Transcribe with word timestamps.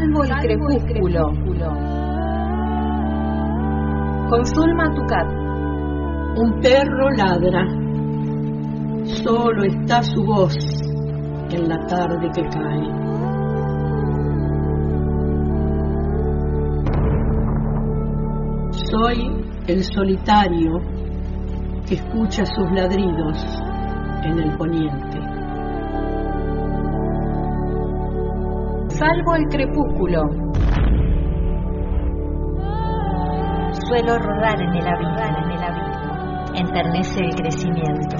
Salvo 0.00 0.24
el 0.24 0.30
crepúsculo. 0.30 1.26
Con 4.30 4.46
Zulma 4.46 4.94
Tucat. 4.94 5.28
Un 6.38 6.60
perro 6.62 7.10
ladra. 7.10 7.66
Solo 9.22 9.64
está 9.64 10.02
su 10.02 10.24
voz 10.24 10.56
en 11.50 11.68
la 11.68 11.86
tarde 11.86 12.30
que 12.34 12.42
cae. 12.48 12.86
Soy 18.90 19.44
el 19.66 19.84
solitario 19.84 20.80
que 21.86 21.96
escucha 21.96 22.46
sus 22.46 22.72
ladridos 22.72 23.36
en 24.24 24.38
el 24.38 24.56
poniente. 24.56 25.19
Salvo 29.00 29.34
el 29.34 29.46
crepúsculo. 29.46 30.28
Suelo 33.88 34.18
rodar 34.18 34.60
en 34.60 34.74
el 34.74 34.86
abismo, 34.86 35.38
en 35.38 35.50
el 35.52 35.62
abismo. 35.62 36.54
Enternece 36.54 37.24
el 37.24 37.34
crecimiento. 37.34 38.16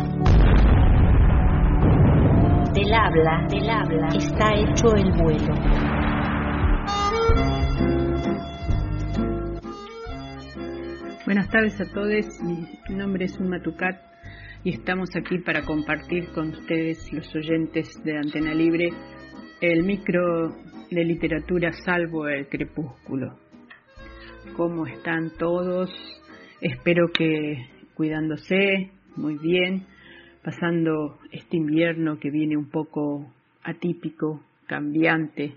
Del 2.73 2.95
habla, 2.95 3.47
del 3.51 3.69
habla, 3.69 4.09
está 4.17 4.55
hecho 4.55 4.95
el 4.95 5.13
vuelo. 5.13 5.55
Buenas 11.27 11.51
tardes 11.51 11.79
a 11.79 11.85
todos, 11.93 12.41
mi 12.43 12.97
nombre 12.97 13.27
es 13.27 13.39
Uma 13.39 13.61
Tucat 13.61 14.01
y 14.65 14.71
estamos 14.71 15.11
aquí 15.15 15.41
para 15.41 15.61
compartir 15.61 16.33
con 16.33 16.49
ustedes, 16.49 17.13
los 17.13 17.35
oyentes 17.35 18.03
de 18.03 18.17
Antena 18.17 18.55
Libre, 18.55 18.89
el 19.61 19.85
micro 19.85 20.70
de 20.91 21.05
literatura 21.05 21.73
salvo 21.85 22.27
el 22.27 22.49
crepúsculo. 22.49 23.39
¿Cómo 24.57 24.87
están 24.87 25.31
todos? 25.39 25.91
Espero 26.61 27.07
que 27.13 27.67
cuidándose 27.95 28.91
muy 29.17 29.39
bien, 29.39 29.87
pasando 30.43 31.19
este 31.31 31.57
invierno 31.59 32.19
que 32.19 32.31
viene 32.31 32.57
un 32.57 32.71
poco 32.71 33.33
atípico, 33.63 34.43
cambiante 34.67 35.55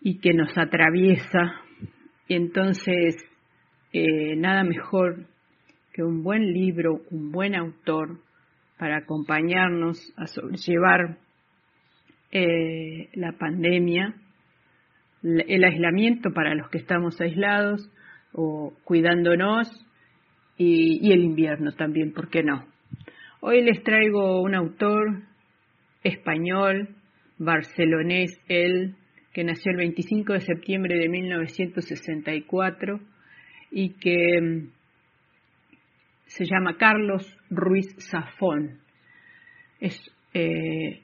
y 0.00 0.18
que 0.18 0.34
nos 0.34 0.56
atraviesa. 0.58 1.60
Y 2.26 2.34
entonces 2.34 3.14
eh, 3.92 4.34
nada 4.36 4.64
mejor 4.64 5.26
que 5.92 6.02
un 6.02 6.24
buen 6.24 6.52
libro, 6.52 7.02
un 7.12 7.30
buen 7.30 7.54
autor 7.54 8.18
para 8.78 8.98
acompañarnos 8.98 10.12
a 10.16 10.26
sobrellevar 10.26 11.18
eh, 12.32 13.08
la 13.14 13.32
pandemia, 13.32 14.14
el 15.22 15.64
aislamiento 15.64 16.32
para 16.32 16.54
los 16.54 16.68
que 16.70 16.78
estamos 16.78 17.20
aislados 17.20 17.90
o 18.32 18.72
cuidándonos 18.84 19.68
y, 20.58 21.12
el 21.12 21.22
invierno 21.22 21.72
también, 21.72 22.12
¿por 22.12 22.28
qué 22.28 22.42
no? 22.42 22.66
Hoy 23.40 23.62
les 23.62 23.82
traigo 23.82 24.40
un 24.42 24.54
autor 24.54 25.22
español, 26.02 26.88
barcelonés, 27.38 28.38
él, 28.48 28.94
que 29.32 29.44
nació 29.44 29.72
el 29.72 29.78
25 29.78 30.32
de 30.32 30.40
septiembre 30.40 30.98
de 30.98 31.08
1964 31.08 33.00
y 33.70 33.90
que 33.90 34.40
mm, 34.40 34.70
se 36.26 36.44
llama 36.46 36.76
Carlos 36.78 37.26
Ruiz 37.50 37.94
Zafón. 38.10 38.80
Es 39.80 39.98
eh, 40.32 41.02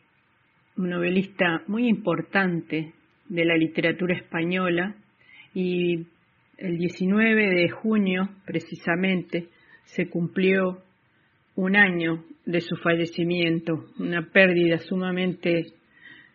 novelista 0.76 1.62
muy 1.66 1.88
importante 1.88 2.92
de 3.28 3.44
la 3.44 3.56
literatura 3.56 4.16
española 4.16 4.94
y 5.54 6.06
el 6.58 6.78
19 6.78 7.50
de 7.50 7.68
junio 7.70 8.28
precisamente 8.44 9.48
se 9.84 10.08
cumplió 10.08 10.78
un 11.54 11.76
año 11.76 12.24
de 12.46 12.60
su 12.60 12.76
fallecimiento, 12.76 13.86
una 13.98 14.22
pérdida 14.22 14.78
sumamente 14.78 15.66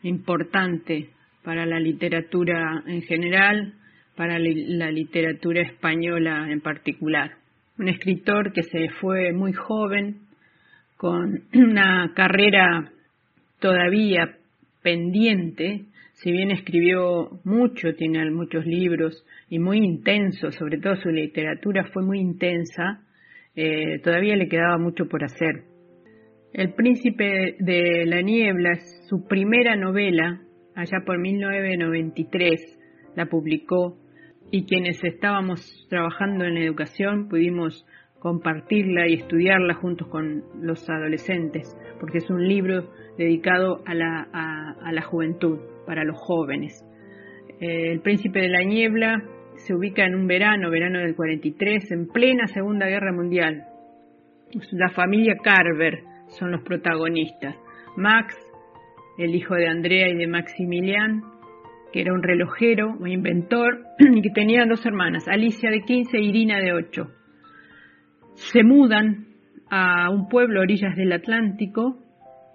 importante 0.04 1.10
para 1.44 1.66
la 1.66 1.80
literatura 1.80 2.84
en 2.86 3.02
general, 3.02 3.74
para 4.16 4.38
la 4.40 4.92
literatura 4.92 5.62
española 5.62 6.52
en 6.52 6.62
particular. 6.62 7.38
Un 7.78 7.90
escritor 7.90 8.52
que 8.52 8.64
se 8.64 8.90
fue 9.00 9.32
muy 9.32 9.54
joven, 9.54 10.22
con 10.98 11.44
una 11.54 12.12
carrera 12.16 12.92
todavía 13.60 14.38
pendiente, 14.82 15.86
si 16.14 16.32
bien 16.32 16.52
escribió 16.52 17.40
mucho, 17.44 17.94
tiene 17.96 18.30
muchos 18.32 18.66
libros 18.66 19.26
y 19.50 19.60
muy 19.60 19.78
intenso, 19.78 20.52
sobre 20.52 20.80
todo 20.80 20.96
su 20.96 21.10
literatura 21.10 21.86
fue 21.94 22.04
muy 22.04 22.20
intensa, 22.20 23.04
eh, 23.56 24.00
todavía 24.04 24.36
le 24.36 24.48
quedaba 24.48 24.78
mucho 24.78 25.08
por 25.08 25.24
hacer. 25.24 25.64
El 26.54 26.74
Príncipe 26.74 27.56
de 27.60 28.06
la 28.06 28.22
Niebla 28.22 28.72
es 28.74 29.06
su 29.10 29.28
primera 29.28 29.76
novela, 29.76 30.42
allá 30.76 31.04
por 31.06 31.20
1993, 31.20 32.80
la 33.16 33.26
publicó 33.26 33.98
y 34.52 34.66
quienes 34.66 35.04
estábamos 35.04 35.86
trabajando 35.90 36.46
en 36.46 36.58
educación 36.58 37.28
pudimos 37.28 37.86
compartirla 38.20 39.08
y 39.08 39.16
estudiarla 39.16 39.76
juntos 39.76 40.08
con 40.08 40.44
los 40.62 40.90
adolescentes, 40.90 41.78
porque 42.00 42.20
es 42.20 42.30
un 42.30 42.48
libro 42.48 42.90
dedicado 43.18 43.82
a 43.86 43.94
la, 43.94 44.28
a, 44.34 44.92
la 44.92 45.02
juventud, 45.02 45.60
para 45.86 46.04
los 46.04 46.18
jóvenes. 46.20 46.86
Eh, 47.60 47.92
el 47.92 48.02
Príncipe 48.02 48.42
de 48.42 48.50
la 48.50 48.64
Niebla 48.64 49.24
se 49.56 49.74
ubica 49.74 50.06
en 50.06 50.16
un 50.16 50.28
verano, 50.28 50.70
verano 50.70 51.00
del 51.00 51.16
43, 51.16 51.92
en 51.92 52.08
plena 52.08 52.48
Segunda 52.48 52.88
Guerra 52.88 53.14
Mundial. 53.14 53.64
La 54.72 54.90
familia 54.90 55.36
Carver 55.44 56.04
son 56.28 56.52
los 56.52 56.62
protagonistas. 56.62 57.56
Max, 57.96 58.36
el 59.18 59.34
hijo 59.34 59.56
de 59.56 59.68
Andrea 59.68 60.10
y 60.10 60.16
de 60.16 60.28
Maximilian, 60.28 61.24
que 61.92 62.02
era 62.02 62.14
un 62.14 62.22
relojero, 62.22 62.96
un 63.00 63.08
inventor, 63.08 63.80
y 64.00 64.22
que 64.22 64.30
tenía 64.32 64.66
dos 64.66 64.86
hermanas, 64.86 65.28
Alicia 65.28 65.72
de 65.72 65.82
15 65.82 66.18
e 66.18 66.22
Irina 66.22 66.60
de 66.60 66.74
8. 66.74 67.17
Se 68.38 68.64
mudan 68.64 69.26
a 69.68 70.12
un 70.12 70.30
pueblo 70.30 70.60
a 70.60 70.64
orillas 70.64 70.96
del 70.96 71.12
Atlántico. 71.12 71.98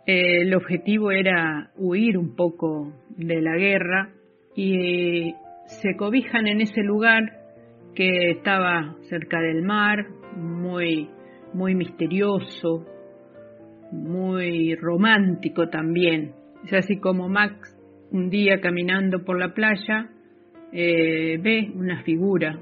el 0.06 0.54
objetivo 0.54 1.10
era 1.10 1.70
huir 1.76 2.16
un 2.16 2.36
poco 2.36 2.92
de 3.16 3.40
la 3.42 3.56
guerra 3.56 4.10
y 4.54 5.34
se 5.66 5.96
cobijan 5.96 6.46
en 6.46 6.60
ese 6.60 6.82
lugar 6.82 7.22
que 7.96 8.30
estaba 8.30 8.94
cerca 9.08 9.40
del 9.40 9.62
mar, 9.62 10.06
muy, 10.36 11.08
muy 11.52 11.74
misterioso, 11.74 12.86
muy 13.90 14.76
romántico 14.76 15.68
también. 15.68 16.32
Es 16.64 16.72
así 16.74 16.98
como 16.98 17.28
Max 17.28 17.76
un 18.12 18.30
día 18.30 18.60
caminando 18.60 19.24
por 19.24 19.36
la 19.36 19.52
playa, 19.52 20.10
eh, 20.72 21.38
ve 21.42 21.72
una 21.74 22.02
figura 22.04 22.56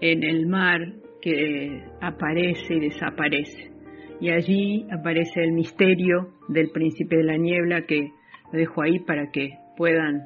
en 0.00 0.24
el 0.24 0.46
mar 0.46 1.05
que 1.20 1.82
aparece 2.00 2.74
y 2.74 2.80
desaparece. 2.80 3.72
Y 4.20 4.30
allí 4.30 4.86
aparece 4.90 5.42
el 5.42 5.52
misterio 5.52 6.34
del 6.48 6.70
príncipe 6.70 7.16
de 7.16 7.24
la 7.24 7.36
niebla 7.36 7.82
que 7.86 8.12
lo 8.52 8.58
dejo 8.58 8.82
ahí 8.82 8.98
para 9.00 9.30
que 9.30 9.58
puedan 9.76 10.22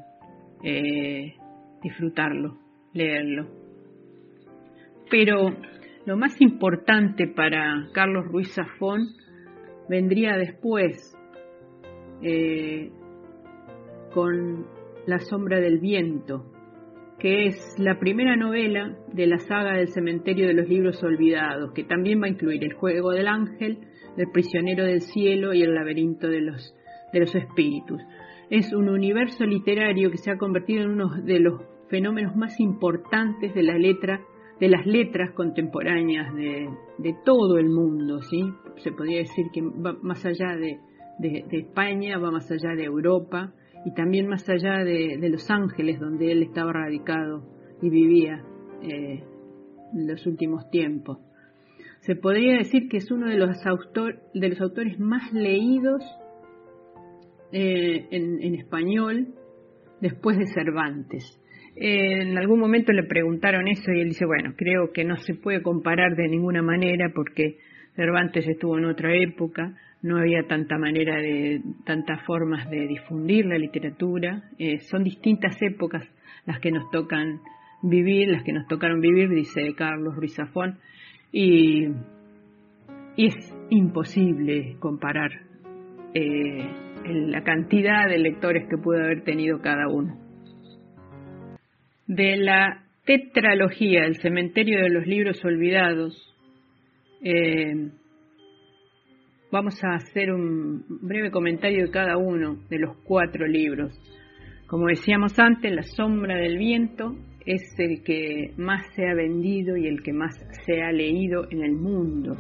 eh, 0.62 1.34
disfrutarlo, 1.83 2.59
leerlo. 2.93 3.49
Pero 5.11 5.50
lo 6.06 6.17
más 6.17 6.41
importante 6.41 7.27
para 7.27 7.89
Carlos 7.93 8.26
Ruiz 8.26 8.55
Zafón 8.55 9.09
vendría 9.88 10.37
después, 10.37 11.17
eh, 12.23 12.91
con 14.14 14.67
La 15.06 15.19
sombra 15.19 15.61
del 15.61 15.79
viento, 15.79 16.50
que 17.20 17.46
es 17.46 17.78
la 17.78 17.99
primera 17.99 18.34
novela 18.34 18.96
de 19.12 19.26
la 19.26 19.38
saga 19.38 19.75
del 19.75 19.88
cementerio 19.88 20.46
de 20.46 20.55
los 20.55 20.69
libros 20.69 21.02
olvidados, 21.02 21.72
que 21.72 21.84
también 21.84 22.20
va 22.20 22.26
a 22.26 22.31
incluir 22.31 22.64
El 22.64 22.72
juego 22.72 23.11
del 23.11 23.28
ángel, 23.28 23.78
El 24.17 24.31
prisionero 24.32 24.84
del 24.84 25.02
cielo 25.02 25.52
y 25.52 25.62
El 25.62 25.75
laberinto 25.75 26.28
de 26.28 26.40
los, 26.40 26.75
de 27.12 27.20
los 27.20 27.34
espíritus. 27.34 28.00
Es 28.49 28.72
un 28.72 28.88
universo 28.88 29.44
literario 29.44 30.11
que 30.11 30.17
se 30.17 30.31
ha 30.31 30.38
convertido 30.38 30.82
en 30.82 30.90
uno 30.90 31.11
de 31.22 31.38
los 31.38 31.62
fenómenos 31.88 32.34
más 32.34 32.58
importantes 32.58 33.55
de 33.55 33.62
la 33.62 33.76
letra 33.76 34.20
de 34.61 34.69
las 34.69 34.87
letras 34.87 35.32
contemporáneas 35.32 36.34
de, 36.34 36.69
todo 37.25 37.56
el 37.56 37.70
mundo, 37.70 38.20
¿sí? 38.23 38.44
Se 38.76 38.93
podría 38.93 39.19
decir 39.19 39.46
que 39.52 39.62
va 39.62 39.96
más 40.02 40.25
allá 40.26 40.55
de, 40.55 40.78
España, 41.50 42.19
va 42.19 42.31
más 42.31 42.50
allá 42.50 42.75
de 42.76 42.84
Europa, 42.84 43.55
y 43.85 43.94
también 43.94 44.27
más 44.27 44.49
allá 44.49 44.85
de, 44.85 45.19
Los 45.31 45.50
Ángeles, 45.50 45.99
donde 45.99 46.32
él 46.32 46.43
estaba 46.43 46.73
radicado 46.73 47.43
y 47.82 47.88
vivía 47.88 48.44
eh, 48.82 49.25
en 49.94 50.06
los 50.06 50.27
últimos 50.27 50.69
tiempos. 50.71 51.19
Se 52.00 52.17
podría 52.17 52.59
decir 52.59 52.88
que 52.88 52.99
es 52.99 53.11
uno 53.11 53.29
de 53.29 53.37
los, 53.37 53.56
de 54.35 54.49
los 54.49 54.61
autores 54.61 54.99
más 54.99 55.32
leídos 55.32 56.03
eh, 57.53 58.06
en, 58.11 58.55
español 58.55 59.35
después 60.00 60.38
de 60.38 60.47
Cervantes. 60.47 61.41
en 61.76 62.38
algún 62.38 62.59
momento 62.59 62.93
le 62.93 63.05
preguntaron 63.05 63.69
eso 63.69 63.93
y 63.93 64.00
él 64.00 64.09
dice, 64.09 64.25
bueno, 64.25 64.55
creo 64.56 64.93
que 64.93 65.05
no 65.05 65.17
se 65.17 65.35
puede 65.35 65.62
comparar 65.62 66.17
de 66.17 66.29
ninguna 66.29 66.62
manera 66.62 67.11
porque 67.15 67.59
Cervantes 67.97 68.47
estuvo 68.49 68.79
en 68.79 68.87
otra 68.87 69.15
época, 69.15 69.75
no 70.02 70.19
había 70.19 70.47
tanta 70.47 70.79
manera 70.79 71.17
de, 71.20 71.61
tantas 71.85 72.23
formas 72.25 72.69
de 72.70 72.87
difundir 72.87 73.47
la 73.47 73.58
literatura, 73.58 74.43
eh, 74.58 74.81
son 74.81 75.05
distintas 75.05 75.61
épocas 75.61 76.02
las 76.47 76.58
que 76.61 76.70
nos 76.70 76.91
tocan 76.91 77.41
vivir, 77.82 78.29
las 78.29 78.43
que 78.43 78.52
nos 78.52 78.67
tocaron 78.67 79.00
vivir, 79.00 79.29
dice 79.29 79.75
Carlos 79.75 80.17
Ruiz 80.17 80.35
Zafón, 80.35 80.79
y, 81.32 81.88
es 83.17 83.35
imposible 83.69 84.76
comparar 84.79 85.31
eh, 86.14 86.70
la 87.05 87.43
cantidad 87.43 88.08
de 88.08 88.19
lectores 88.19 88.67
que 88.69 88.79
pudo 88.79 88.99
haber 88.99 89.25
tenido 89.25 89.61
cada 89.61 89.88
uno. 89.88 90.19
De 92.06 92.38
la 92.38 92.85
tetralogía, 93.05 94.06
El 94.06 94.17
cementerio 94.17 94.81
de 94.81 94.88
los 94.88 95.06
libros 95.06 95.44
olvidados, 95.44 96.14
eh, 97.23 97.91
vamos 99.50 99.82
a 99.82 99.94
hacer 99.94 100.32
un 100.32 100.85
breve 101.02 101.31
comentario 101.31 101.87
de 101.87 101.91
cada 101.91 102.17
uno 102.17 102.58
de 102.69 102.79
los 102.79 102.97
cuatro 103.05 103.47
libros. 103.47 103.93
Como 104.67 104.87
decíamos 104.87 105.38
antes, 105.38 105.73
La 105.73 105.82
sombra 105.82 106.37
del 106.37 106.56
viento 106.56 107.17
es 107.44 107.62
el 107.79 108.02
que 108.05 108.52
más 108.56 108.87
se 108.94 109.08
ha 109.08 109.14
vendido 109.14 109.76
y 109.76 109.87
el 109.87 110.02
que 110.02 110.12
más 110.12 110.35
se 110.64 110.82
ha 110.82 110.93
leído 110.93 111.50
en 111.50 111.64
el 111.64 111.73
mundo. 111.73 112.37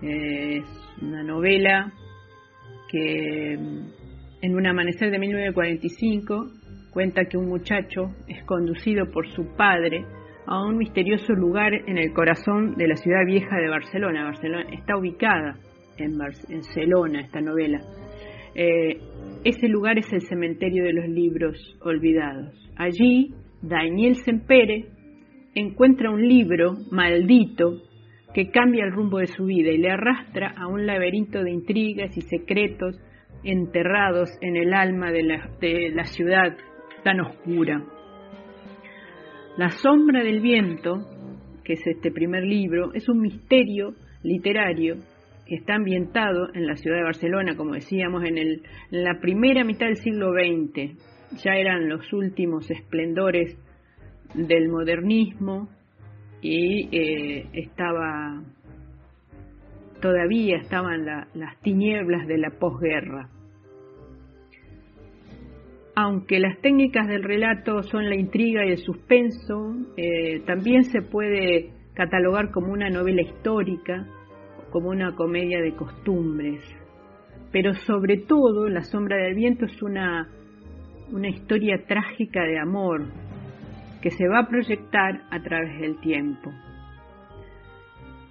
Es 0.00 0.64
una 1.02 1.22
novela 1.22 1.92
que 2.90 3.52
en 3.52 4.54
un 4.54 4.66
amanecer 4.66 5.10
de 5.10 5.18
1945 5.18 6.46
cuenta 6.90 7.26
que 7.26 7.36
un 7.36 7.48
muchacho 7.48 8.14
es 8.28 8.42
conducido 8.44 9.10
por 9.10 9.28
su 9.28 9.54
padre 9.56 10.06
a 10.46 10.64
un 10.64 10.78
misterioso 10.78 11.34
lugar 11.34 11.74
en 11.74 11.98
el 11.98 12.12
corazón 12.12 12.76
de 12.76 12.88
la 12.88 12.96
ciudad 12.96 13.26
vieja 13.26 13.56
de 13.56 13.68
Barcelona. 13.68 14.24
Barcelona 14.24 14.70
está 14.72 14.96
ubicada 14.96 15.58
en, 15.98 16.18
Barcelona 16.18 17.20
esta 17.20 17.40
novela. 17.40 17.80
Eh, 18.54 18.98
ese 19.44 19.68
lugar 19.68 19.98
es 19.98 20.12
el 20.12 20.22
cementerio 20.22 20.84
de 20.84 20.92
los 20.92 21.08
libros 21.08 21.78
olvidados. 21.82 22.54
Allí, 22.76 23.34
Daniel 23.62 24.16
Sempere 24.16 24.86
encuentra 25.54 26.10
un 26.10 26.26
libro 26.26 26.74
maldito 26.90 27.82
que 28.34 28.50
cambia 28.50 28.84
el 28.84 28.92
rumbo 28.92 29.18
de 29.18 29.28
su 29.28 29.46
vida 29.46 29.70
y 29.70 29.78
le 29.78 29.90
arrastra 29.90 30.52
a 30.56 30.66
un 30.66 30.86
laberinto 30.86 31.42
de 31.42 31.50
intrigas 31.50 32.16
y 32.16 32.20
secretos 32.22 33.00
enterrados 33.44 34.30
en 34.40 34.56
el 34.56 34.74
alma 34.74 35.10
de 35.10 35.22
la, 35.22 35.50
de 35.60 35.90
la 35.90 36.04
ciudad 36.04 36.56
tan 37.02 37.20
oscura. 37.20 37.82
La 39.56 39.70
sombra 39.70 40.22
del 40.22 40.40
viento, 40.40 40.98
que 41.64 41.74
es 41.74 41.86
este 41.86 42.10
primer 42.10 42.42
libro, 42.42 42.92
es 42.92 43.08
un 43.08 43.20
misterio 43.20 43.94
literario 44.22 44.96
que 45.46 45.54
está 45.54 45.76
ambientado 45.76 46.52
en 46.54 46.66
la 46.66 46.76
ciudad 46.76 46.98
de 46.98 47.04
Barcelona, 47.04 47.56
como 47.56 47.74
decíamos, 47.74 48.24
en, 48.24 48.62
la 48.90 49.20
primera 49.20 49.64
mitad 49.64 49.86
del 49.86 49.96
siglo 49.96 50.32
XX. 50.32 50.96
Ya 51.42 51.56
eran 51.56 51.88
los 51.88 52.12
últimos 52.12 52.70
esplendores 52.70 53.56
del 54.34 54.68
modernismo 54.68 55.68
y 56.42 56.88
eh, 56.96 57.48
estaba 57.52 58.42
todavía 60.00 60.58
estaban 60.58 61.06
las 61.06 61.60
tinieblas 61.62 62.26
de 62.26 62.38
la 62.38 62.50
posguerra. 62.50 63.30
Aunque 65.94 66.38
las 66.38 66.60
técnicas 66.60 67.08
del 67.08 67.22
relato 67.22 67.82
son 67.82 68.08
la 68.08 68.14
intriga 68.14 68.66
y 68.66 68.72
el 68.72 68.78
suspenso, 68.78 69.74
eh, 69.96 70.40
también 70.40 70.84
se 70.84 71.00
puede 71.00 71.70
catalogar 71.94 72.50
como 72.50 72.72
una 72.72 72.90
novela 72.90 73.22
histórica 73.22 74.06
como 74.70 74.88
una 74.90 75.14
comedia 75.14 75.60
de 75.60 75.74
costumbres. 75.74 76.62
Pero 77.52 77.74
sobre 77.74 78.18
todo, 78.18 78.68
La 78.68 78.82
sombra 78.82 79.16
del 79.16 79.34
viento 79.34 79.64
es 79.64 79.82
una, 79.82 80.28
una 81.12 81.28
historia 81.28 81.84
trágica 81.86 82.42
de 82.42 82.58
amor 82.58 83.06
que 84.02 84.10
se 84.10 84.28
va 84.28 84.40
a 84.40 84.48
proyectar 84.48 85.22
a 85.30 85.42
través 85.42 85.80
del 85.80 85.98
tiempo. 86.00 86.52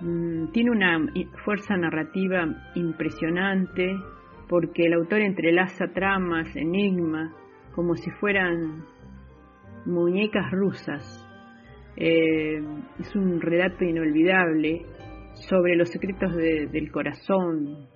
Mm, 0.02 0.52
tiene 0.52 0.72
una 0.72 1.00
fuerza 1.44 1.76
narrativa 1.78 2.46
impresionante 2.76 3.96
porque 4.48 4.86
el 4.86 4.94
autor 4.94 5.22
entrelaza 5.22 5.88
tramas, 5.94 6.56
enigmas, 6.56 7.32
como 7.74 7.96
si 7.96 8.12
fueran 8.12 8.86
muñecas 9.86 10.52
rusas. 10.52 11.22
Eh, 11.98 12.62
es 13.00 13.16
un 13.16 13.40
relato 13.40 13.86
inolvidable 13.86 14.86
sobre 15.36 15.76
los 15.76 15.90
secretos 15.90 16.36
del 16.36 16.92
corazón. 16.92 17.88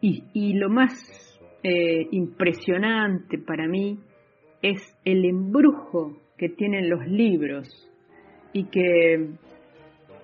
Y, 0.00 0.54
lo 0.54 0.68
más 0.68 0.92
eh, 1.62 2.06
impresionante 2.12 3.38
para 3.38 3.66
mí 3.66 3.98
es 4.62 4.80
el 5.04 5.24
embrujo 5.24 6.16
que 6.36 6.48
tienen 6.48 6.88
los 6.88 7.06
libros 7.06 7.68
y 8.52 8.64
que 8.64 9.30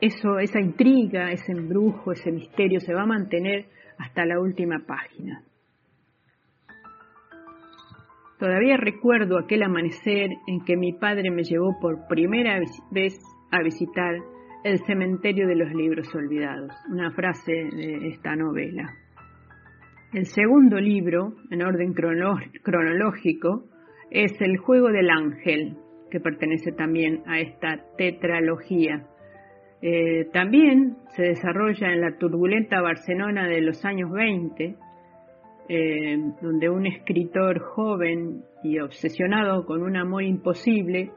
eso, 0.00 0.38
esa 0.38 0.60
intriga, 0.60 1.32
ese 1.32 1.52
embrujo, 1.52 2.12
ese 2.12 2.30
misterio 2.30 2.80
se 2.80 2.94
va 2.94 3.02
a 3.02 3.06
mantener 3.06 3.66
hasta 3.98 4.24
la 4.24 4.40
última 4.40 4.80
página. 4.86 5.42
Todavía 8.38 8.76
recuerdo 8.76 9.38
aquel 9.38 9.62
amanecer 9.62 10.30
en 10.46 10.64
que 10.64 10.76
mi 10.76 10.92
padre 10.92 11.30
me 11.30 11.44
llevó 11.44 11.78
por 11.80 12.06
primera 12.08 12.60
vez 12.90 13.18
a 13.50 13.62
visitar 13.62 14.16
el 14.64 14.78
cementerio 14.86 15.46
de 15.46 15.56
los 15.56 15.72
libros 15.74 16.12
olvidados, 16.14 16.72
una 16.90 17.10
frase 17.10 17.52
de 17.52 18.08
esta 18.08 18.34
novela. 18.34 18.94
El 20.14 20.24
segundo 20.24 20.80
libro, 20.80 21.34
en 21.50 21.62
orden 21.62 21.92
cronológico, 21.92 23.64
es 24.10 24.32
El 24.40 24.56
juego 24.56 24.88
del 24.88 25.10
ángel, 25.10 25.76
que 26.10 26.18
pertenece 26.18 26.72
también 26.72 27.22
a 27.26 27.40
esta 27.40 27.84
tetralogía. 27.98 29.06
Eh, 29.82 30.30
también 30.32 30.96
se 31.14 31.24
desarrolla 31.24 31.92
en 31.92 32.00
la 32.00 32.16
turbulenta 32.16 32.80
Barcelona 32.80 33.46
de 33.46 33.60
los 33.60 33.84
años 33.84 34.10
20, 34.12 34.76
eh, 35.68 36.18
donde 36.40 36.70
un 36.70 36.86
escritor 36.86 37.58
joven 37.58 38.44
y 38.62 38.78
obsesionado 38.78 39.66
con 39.66 39.82
un 39.82 39.96
amor 39.96 40.22
imposible 40.22 41.10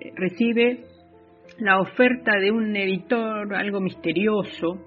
eh, 0.00 0.12
recibe 0.16 0.91
la 1.58 1.80
oferta 1.80 2.38
de 2.38 2.50
un 2.50 2.74
editor, 2.76 3.54
algo 3.54 3.80
misterioso, 3.80 4.78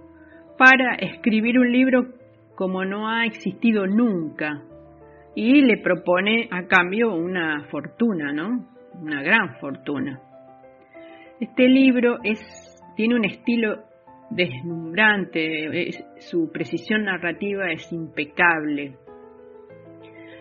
para 0.58 0.96
escribir 0.96 1.60
un 1.60 1.72
libro 1.72 2.14
como 2.56 2.86
no 2.86 3.10
ha 3.10 3.26
existido 3.26 3.86
nunca 3.86 4.64
y 5.36 5.62
le 5.62 5.78
propone 5.78 6.48
a 6.50 6.66
cambio 6.68 7.14
una 7.14 7.66
fortuna, 7.70 8.32
¿no? 8.32 8.66
Una 9.02 9.22
gran 9.22 9.58
fortuna. 9.60 10.22
Este 11.40 11.68
libro 11.68 12.20
es, 12.24 12.40
tiene 12.96 13.16
un 13.16 13.26
estilo 13.26 13.84
deslumbrante, 14.30 15.92
su 16.20 16.50
precisión 16.52 17.04
narrativa 17.04 17.70
es 17.72 17.92
impecable. 17.92 18.98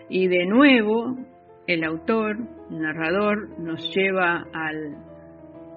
Y 0.09 0.27
de 0.27 0.45
nuevo, 0.45 1.17
el 1.67 1.83
autor, 1.83 2.37
el 2.71 2.81
narrador, 2.81 3.59
nos 3.59 3.93
lleva 3.93 4.45
al 4.53 5.14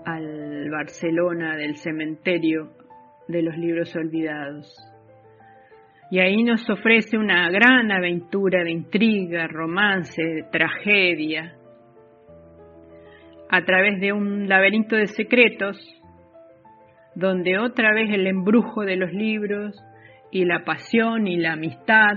al 0.09 0.71
Barcelona 0.71 1.55
del 1.57 1.77
cementerio 1.77 2.71
de 3.29 3.43
los 3.43 3.57
libros 3.59 3.95
olvidados. 3.95 4.75
Y 6.11 6.21
ahí 6.21 6.43
nos 6.43 6.69
ofrece 6.71 7.19
una 7.19 7.51
gran 7.51 7.93
aventura 7.93 8.65
de 8.65 8.71
intriga, 8.71 9.47
romance, 9.47 10.23
de 10.23 10.45
tragedia, 10.51 11.55
a 13.51 13.65
través 13.65 14.01
de 14.01 14.15
un 14.15 14.49
laberinto 14.49 14.97
de 14.97 15.09
secretos, 15.09 15.77
donde 17.15 17.59
otra 17.59 17.93
vez 17.93 18.11
el 18.11 18.27
embrujo 18.27 18.85
de 18.85 18.97
los 18.97 19.13
libros 19.13 19.77
y 20.31 20.47
la 20.47 20.65
pasión 20.65 21.27
y 21.27 21.37
la 21.37 21.53
amistad 21.53 22.17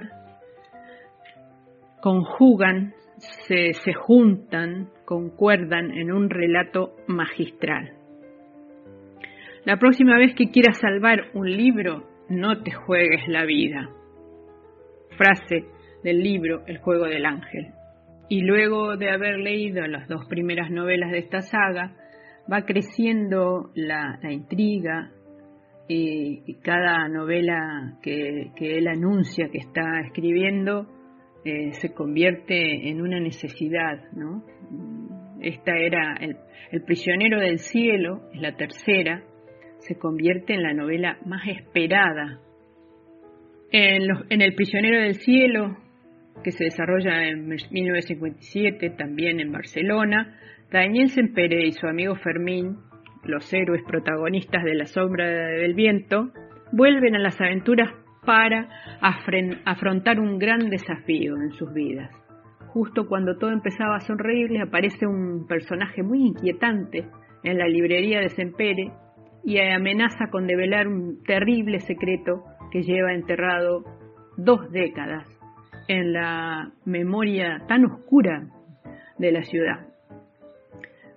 conjugan, 2.01 2.93
se, 3.47 3.93
juntan 3.93 4.89
concuerdan 5.05 5.91
en 5.91 6.11
un 6.11 6.29
relato 6.29 6.95
magistral. 7.07 7.93
La 9.65 9.77
próxima 9.77 10.17
vez 10.17 10.33
que 10.35 10.49
quieras 10.49 10.79
salvar 10.79 11.29
un 11.33 11.49
libro, 11.49 12.07
no 12.29 12.63
te 12.63 12.71
juegues 12.71 13.27
la 13.27 13.45
vida. 13.45 13.89
Frase 15.17 15.65
del 16.03 16.23
libro 16.23 16.63
El 16.65 16.79
juego 16.79 17.05
del 17.05 17.25
ángel. 17.25 17.67
Y 18.29 18.41
luego 18.41 18.95
de 18.97 19.11
haber 19.11 19.37
leído 19.37 19.85
las 19.87 20.07
dos 20.07 20.25
primeras 20.27 20.71
novelas 20.71 21.11
de 21.11 21.19
esta 21.19 21.41
saga, 21.41 21.93
va 22.51 22.65
creciendo 22.65 23.71
la, 23.75 24.17
intriga 24.23 25.11
y, 25.87 26.55
cada 26.63 27.07
novela 27.09 27.97
que 28.01 28.51
él 28.57 28.87
anuncia 28.87 29.49
que 29.51 29.59
está 29.59 29.99
escribiendo 30.05 30.87
eh, 31.43 31.73
se 31.73 31.93
convierte 31.93 32.89
en 32.89 33.01
una 33.01 33.19
necesidad. 33.19 33.99
Esta 35.41 35.75
era 35.75 36.17
el, 36.19 36.83
prisionero 36.83 37.39
del 37.39 37.57
cielo, 37.57 38.21
es 38.33 38.41
la 38.41 38.55
tercera, 38.55 39.23
se 39.79 39.97
convierte 39.97 40.53
en 40.53 40.61
la 40.61 40.73
novela 40.73 41.17
más 41.25 41.47
esperada. 41.47 42.39
En 43.71 44.41
El 44.41 44.53
prisionero 44.53 45.01
del 45.01 45.15
cielo, 45.15 45.77
que 46.43 46.51
se 46.51 46.65
desarrolla 46.65 47.27
en 47.27 47.47
1957, 47.47 48.91
también 48.91 49.39
en 49.39 49.51
Barcelona, 49.51 50.37
Daniel 50.71 51.09
Sempere 51.09 51.65
y 51.65 51.71
su 51.71 51.87
amigo 51.87 52.15
Fermín, 52.15 52.77
los 53.23 53.51
héroes 53.53 53.81
protagonistas 53.87 54.63
de 54.63 54.75
La 54.75 54.85
sombra 54.85 55.27
del 55.27 55.73
viento, 55.73 56.31
vuelven 56.71 57.15
a 57.15 57.19
las 57.19 57.39
aventuras 57.41 57.89
para 58.25 58.69
afrontar 59.65 60.19
un 60.19 60.37
gran 60.37 60.69
desafío 60.69 61.35
en 61.35 61.51
sus 61.51 61.73
vidas. 61.73 62.11
Justo 62.67 63.07
cuando 63.07 63.37
todo 63.37 63.51
empezaba 63.51 63.97
a 63.97 64.01
sonreírles, 64.01 64.61
aparece 64.61 65.05
un 65.05 65.45
personaje 65.47 66.03
muy 66.03 66.27
inquietante 66.27 67.05
en 67.43 67.57
la 67.57 67.67
librería 67.67 68.19
de 68.19 68.29
Sempere 68.29 68.91
y 69.43 69.59
amenaza 69.59 70.29
con 70.31 70.47
develar 70.47 70.87
un 70.87 71.23
terrible 71.23 71.79
secreto 71.79 72.43
que 72.71 72.83
lleva 72.83 73.13
enterrado 73.13 73.83
dos 74.37 74.71
décadas 74.71 75.27
en 75.87 76.13
la 76.13 76.71
memoria 76.85 77.63
tan 77.67 77.85
oscura 77.85 78.47
de 79.17 79.31
la 79.31 79.43
ciudad. 79.43 79.87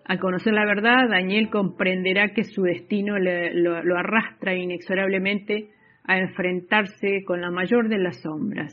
Al 0.05 0.19
conocer 0.19 0.53
la 0.53 0.67
verdad, 0.67 1.09
Daniel 1.09 1.49
comprenderá 1.51 2.35
que 2.35 2.45
su 2.45 2.63
destino 2.63 3.19
lo, 3.19 3.97
arrastra 3.97 4.55
inexorablemente 4.55 5.71
a 6.05 6.19
enfrentarse 6.19 7.25
con 7.25 7.41
la 7.41 7.51
mayor 7.51 7.89
de 7.89 7.99
las 7.99 8.21
sombras, 8.21 8.73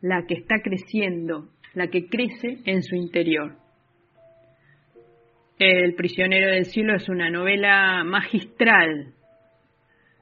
la 0.00 0.26
que 0.26 0.34
está 0.34 0.60
creciendo, 0.62 1.48
la 1.74 1.88
que 1.88 2.08
crece 2.08 2.58
en 2.64 2.82
su 2.82 2.96
interior. 2.96 3.56
El 5.58 5.94
prisionero 5.94 6.50
del 6.50 6.64
cielo 6.66 6.96
es 6.96 7.08
una 7.08 7.30
novela 7.30 8.04
magistral 8.04 9.14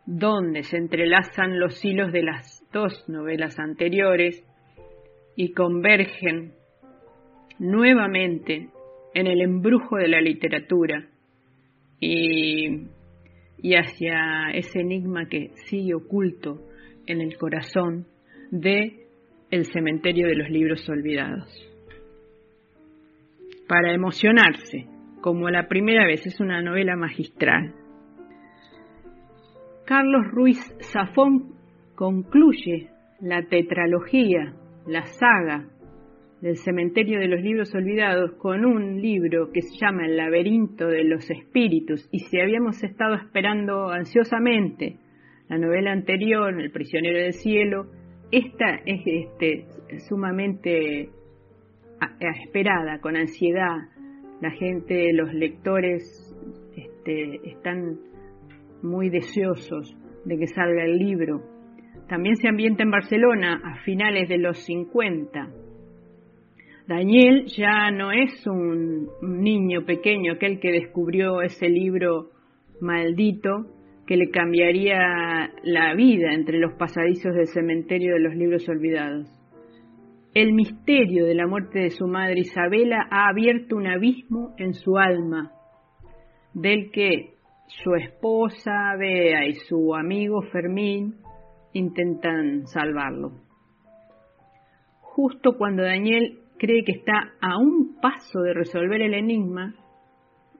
donde 0.06 0.62
se 0.64 0.76
entrelazan 0.76 1.58
los 1.58 1.84
hilos 1.84 2.12
de 2.12 2.22
las 2.22 2.62
dos 2.72 3.08
novelas 3.08 3.58
anteriores 3.58 4.44
y 5.36 5.52
convergen 5.52 6.52
nuevamente 7.58 8.68
en 9.14 9.26
el 9.26 9.40
embrujo 9.40 9.96
de 9.96 10.08
la 10.08 10.20
literatura 10.20 11.08
y, 13.64 13.76
hacia 13.76 14.50
ese 14.52 14.80
enigma 14.80 15.26
que 15.26 15.52
sigue 15.64 15.94
oculto 15.94 16.61
en 17.06 17.23
el 17.23 17.38
corazón 17.38 18.06
de 18.50 19.06
El 19.50 19.64
cementerio 19.64 20.26
de 20.26 20.35
los 20.35 20.50
libros 20.50 20.87
olvidados. 20.87 21.49
Para 23.66 23.94
emocionarse, 23.94 24.87
como 25.23 25.49
la 25.49 25.66
primera 25.66 26.04
vez, 26.04 26.26
es 26.26 26.40
una 26.40 26.61
novela 26.61 26.94
magistral. 26.94 27.73
Carlos 29.87 30.26
Ruiz 30.30 30.61
Zafón 30.92 31.54
concluye 31.94 32.90
la 33.23 33.44
tetralogía, 33.44 34.52
la 34.87 35.06
saga 35.06 35.71
del 36.44 36.58
cementerio 36.58 37.20
de 37.20 37.26
los 37.26 37.40
libros 37.40 37.74
olvidados 37.74 38.32
con 38.32 38.66
un 38.66 39.00
libro 39.00 39.50
que 39.50 39.62
se 39.62 39.78
llama 39.78 40.04
El 40.04 40.18
laberinto 40.18 40.86
de 40.88 41.02
los 41.02 41.30
espíritus 41.30 42.06
y 42.12 42.18
si 42.18 42.38
habíamos 42.38 42.84
estado 42.84 43.14
esperando 43.14 43.88
ansiosamente 43.88 44.98
la 45.48 45.56
novela 45.56 45.92
anterior, 45.92 46.60
El 46.60 46.70
prisionero 46.70 47.18
del 47.18 47.32
cielo, 47.32 47.86
esta 48.30 48.74
es 48.84 49.00
este, 49.06 49.64
sumamente 50.06 51.08
esperada, 52.20 53.00
con 53.00 53.16
ansiedad. 53.16 53.78
La 54.42 54.50
gente, 54.50 55.14
los 55.14 55.32
lectores 55.32 56.36
este, 56.76 57.40
están 57.48 58.00
muy 58.82 59.08
deseosos 59.08 59.96
de 60.26 60.36
que 60.36 60.46
salga 60.48 60.84
el 60.84 60.98
libro. 60.98 61.40
También 62.06 62.36
se 62.36 62.48
ambienta 62.48 62.82
en 62.82 62.90
Barcelona 62.90 63.62
a 63.64 63.82
finales 63.82 64.28
de 64.28 64.36
los 64.36 64.58
50 64.58 65.63
Daniel 66.86 67.46
ya 67.46 67.90
no 67.90 68.12
es 68.12 68.46
un 68.46 69.08
niño 69.22 69.86
pequeño, 69.86 70.34
aquel 70.34 70.60
que 70.60 70.70
descubrió 70.70 71.40
ese 71.40 71.68
libro 71.70 72.30
maldito 72.80 73.66
que 74.06 74.18
le 74.18 74.30
cambiaría 74.30 75.50
la 75.62 75.94
vida 75.94 76.34
entre 76.34 76.58
los 76.58 76.74
pasadizos 76.74 77.34
del 77.34 77.46
cementerio 77.46 78.12
de 78.12 78.20
los 78.20 78.34
libros 78.34 78.68
olvidados. 78.68 79.26
El 80.34 80.52
misterio 80.52 81.24
de 81.24 81.34
la 81.34 81.46
muerte 81.46 81.78
de 81.78 81.90
su 81.90 82.06
madre 82.06 82.40
Isabela 82.40 83.06
ha 83.10 83.28
abierto 83.28 83.76
un 83.76 83.86
abismo 83.86 84.54
en 84.58 84.74
su 84.74 84.98
alma, 84.98 85.52
del 86.52 86.90
que 86.90 87.36
su 87.66 87.94
esposa 87.94 88.94
Bea 88.98 89.46
y 89.46 89.54
su 89.54 89.94
amigo 89.94 90.42
Fermín 90.52 91.14
intentan 91.72 92.66
salvarlo. 92.66 93.32
Justo 95.00 95.56
cuando 95.56 95.82
Daniel 95.82 96.40
cree 96.58 96.84
que 96.84 96.92
está 96.92 97.34
a 97.40 97.58
un 97.58 98.00
paso 98.00 98.40
de 98.40 98.54
resolver 98.54 99.02
el 99.02 99.14
enigma, 99.14 99.75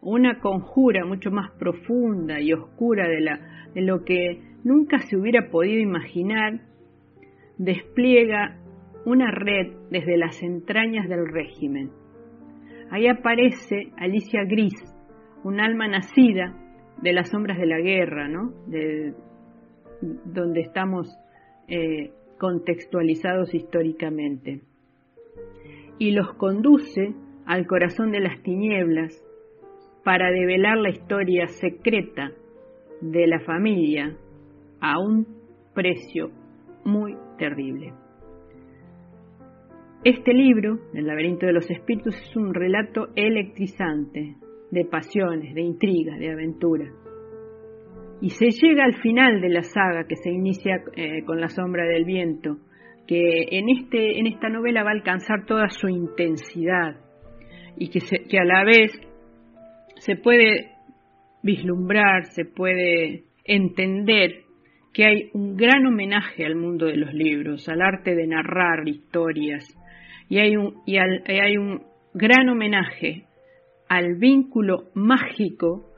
una 0.01 0.41
conjura 0.41 1.05
mucho 1.05 1.31
más 1.31 1.51
profunda 1.53 2.41
y 2.41 2.53
oscura 2.53 3.09
de, 3.09 3.21
la, 3.21 3.71
de 3.75 3.83
lo 3.83 4.05
que 4.05 4.41
nunca 4.65 4.99
se 4.99 5.17
hubiera 5.17 5.51
podido 5.51 5.81
imaginar, 5.81 6.61
despliega 7.57 8.59
una 9.07 9.31
red 9.31 9.73
desde 9.91 10.17
las 10.17 10.43
entrañas 10.43 11.09
del 11.09 11.27
régimen. 11.27 11.91
Ahí 12.91 13.07
aparece 13.07 13.93
Alicia 13.97 14.45
Gris, 14.45 14.75
un 15.43 15.61
alma 15.61 15.89
nacida 15.89 16.55
de 17.01 17.13
las 17.13 17.31
sombras 17.31 17.59
de 17.59 17.67
la 17.67 17.81
guerra, 17.81 18.29
¿no? 18.29 18.53
De, 18.67 19.15
donde 20.01 20.61
estamos 20.61 21.09
eh, 21.69 22.13
contextualizados 22.39 23.55
históricamente 23.55 24.61
y 25.99 26.13
los 26.13 26.35
conduce 26.35 27.15
al 27.47 27.67
corazón 27.67 28.11
de 28.11 28.21
las 28.21 28.43
tinieblas 28.43 29.25
para 30.05 30.31
develar 30.31 30.79
la 30.79 30.91
historia 30.91 31.47
secreta 31.47 32.33
de 33.01 33.27
la 33.27 33.41
familia 33.41 34.17
a 34.81 34.99
un 34.99 35.27
precio 35.75 36.31
muy 36.85 37.17
terrible. 37.39 37.93
Este 40.05 40.35
libro, 40.35 40.79
El 40.93 41.07
laberinto 41.07 41.47
de 41.47 41.55
los 41.55 41.71
espíritus, 41.71 42.15
es 42.15 42.37
un 42.37 42.53
relato 42.53 43.09
electrizante 43.17 44.37
de 44.71 44.85
pasiones, 44.85 45.55
de 45.55 45.63
intrigas, 45.63 46.19
de 46.19 46.31
aventura. 46.31 46.93
Y 48.21 48.31
se 48.31 48.51
llega 48.51 48.85
al 48.85 48.95
final 49.01 49.41
de 49.41 49.49
la 49.49 49.63
saga 49.63 50.07
que 50.07 50.17
se 50.17 50.31
inicia 50.31 50.83
eh, 50.95 51.25
con 51.25 51.41
la 51.41 51.49
sombra 51.49 51.85
del 51.87 52.05
viento, 52.05 52.59
que 53.07 53.49
en, 53.51 53.69
este, 53.69 54.19
en 54.19 54.27
esta 54.27 54.49
novela 54.49 54.83
va 54.83 54.91
a 54.91 54.95
alcanzar 54.95 55.45
toda 55.47 55.69
su 55.69 55.89
intensidad 55.89 56.97
y 57.77 57.89
que, 57.89 58.01
que 58.01 58.39
a 58.39 58.45
la 58.45 58.65
vez 58.65 58.93
se 59.97 60.17
puede 60.17 60.71
vislumbrar, 61.43 62.25
se 62.27 62.45
puede 62.45 63.25
entender 63.45 64.45
que 64.93 65.05
hay 65.05 65.31
un 65.35 65.57
gran 65.57 65.85
homenaje 65.87 66.47
al 66.47 66.57
mundo 66.57 66.87
de 66.87 66.97
los 66.97 67.13
libros, 67.13 67.69
al 67.69 67.83
arte 67.83 68.15
de 68.15 68.27
narrar 68.27 68.87
historias, 68.89 69.67
y 70.29 70.39
hay 70.39 70.57
un, 70.57 70.83
y 70.87 70.97
hay 70.97 71.57
un 71.57 71.83
gran 72.15 72.49
homenaje 72.49 73.25
al 73.89 74.15
vínculo 74.17 74.85
mágico 74.95 75.91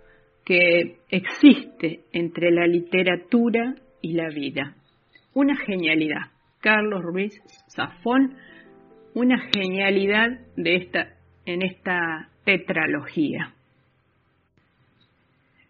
que 0.45 0.97
existe 1.11 2.01
entre 2.13 2.51
la 2.51 2.67
literatura 2.67 3.75
y 4.01 4.15
la 4.15 4.29
vida. 4.31 4.77
Una 5.35 5.57
genialidad. 5.57 6.36
Carlos 6.61 7.03
Ruiz 7.03 7.41
Zafón, 7.69 8.37
una 9.15 9.39
genialidad 9.55 10.29
de 10.57 10.77
esta, 10.77 11.15
en 11.45 11.63
esta 11.63 12.29
tetralogía. 12.45 13.53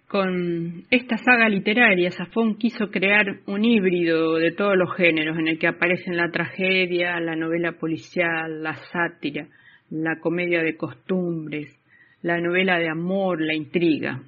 Con 0.09 0.85
esta 0.91 1.17
saga 1.17 1.49
literaria, 1.49 2.13
Zafón 2.13 2.57
quiso 2.59 2.91
crear 2.91 3.41
un 3.47 3.65
híbrido 3.65 4.37
de 4.37 4.53
todos 4.53 4.77
los 4.77 4.95
géneros 4.95 5.37
en 5.37 5.49
el 5.49 5.59
que 5.59 5.67
aparecen 5.67 6.17
la 6.17 6.31
tragedia, 6.31 7.19
la 7.19 7.35
novela 7.35 7.73
policial, 7.73 8.63
la 8.63 8.75
sátira, 8.75 9.49
la 9.91 10.21
comedia 10.21 10.63
de 10.63 10.77
costumbres, 10.77 11.77
la 12.23 12.41
novela 12.41 12.79
de 12.79 12.89
amor, 12.89 13.41
la 13.41 13.55
intriga. 13.55 14.23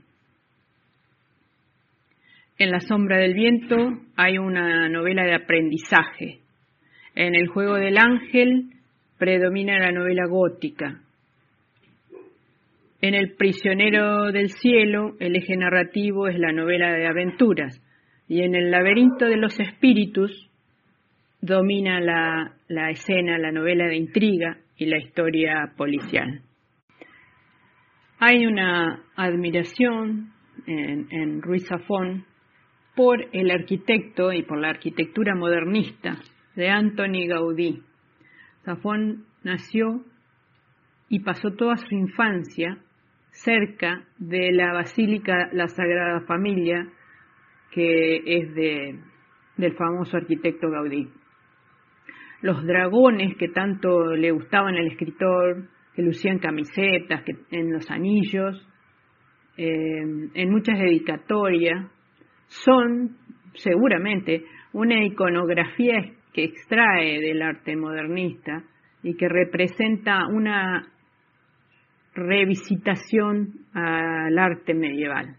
En 2.58 2.70
La 2.70 2.80
sombra 2.80 3.18
del 3.18 3.34
viento 3.34 3.76
hay 4.16 4.38
una 4.38 4.88
novela 4.88 5.24
de 5.24 5.34
aprendizaje, 5.34 6.40
en 7.18 7.34
el 7.34 7.48
juego 7.48 7.74
del 7.74 7.98
ángel 7.98 8.70
predomina 9.18 9.76
la 9.80 9.90
novela 9.90 10.26
gótica. 10.28 11.00
En 13.00 13.14
El 13.14 13.34
prisionero 13.34 14.30
del 14.30 14.50
cielo 14.50 15.16
el 15.18 15.34
eje 15.34 15.56
narrativo 15.56 16.28
es 16.28 16.38
la 16.38 16.52
novela 16.52 16.92
de 16.92 17.08
aventuras 17.08 17.82
y 18.28 18.42
en 18.42 18.54
El 18.54 18.70
laberinto 18.70 19.24
de 19.26 19.36
los 19.36 19.58
espíritus 19.58 20.48
domina 21.40 22.00
la, 22.00 22.90
escena, 22.90 23.36
la 23.36 23.50
novela 23.50 23.88
de 23.88 23.96
intriga 23.96 24.58
y 24.76 24.86
la 24.86 24.98
historia 24.98 25.72
policial. 25.76 26.42
Hay 28.20 28.46
una 28.46 29.02
admiración 29.16 30.30
en, 30.68 31.08
en 31.10 31.42
Ruiz 31.42 31.66
Zafón 31.66 32.26
por 32.94 33.26
el 33.32 33.50
arquitecto 33.50 34.32
y 34.32 34.44
por 34.44 34.60
la 34.60 34.68
arquitectura 34.68 35.34
modernista 35.34 36.16
de 36.58 36.68
Antoni 36.70 37.28
Gaudí. 37.28 37.84
Zafón 38.64 39.26
nació 39.44 40.02
y 41.08 41.20
pasó 41.20 41.52
toda 41.52 41.76
su 41.76 41.94
infancia 41.94 42.78
cerca 43.30 44.02
de 44.18 44.50
la 44.50 44.72
Basílica 44.72 45.50
La 45.52 45.68
Sagrada 45.68 46.22
Familia, 46.22 46.84
que 47.70 48.16
es 48.26 48.54
de, 48.56 48.98
del 49.56 49.76
famoso 49.76 50.16
arquitecto 50.16 50.68
Gaudí. 50.68 51.08
Los 52.42 52.66
dragones 52.66 53.36
que 53.36 53.50
tanto 53.50 54.16
le 54.16 54.32
gustaban 54.32 54.74
al 54.74 54.88
escritor, 54.88 55.68
que 55.94 56.02
lucían 56.02 56.40
camisetas, 56.40 57.22
en 57.52 57.72
los 57.72 57.88
anillos, 57.88 58.68
eh, 59.56 60.02
en 60.34 60.50
muchas 60.50 60.76
dedicatorias, 60.76 61.86
son 62.48 63.16
seguramente 63.54 64.44
una 64.72 65.04
iconografía 65.04 66.17
que 66.38 66.44
extrae 66.44 67.20
del 67.20 67.42
arte 67.42 67.74
modernista 67.74 68.62
y 69.02 69.16
que 69.16 69.28
representa 69.28 70.28
una 70.28 70.86
revisitación 72.14 73.66
al 73.74 74.38
arte 74.38 74.72
medieval. 74.72 75.34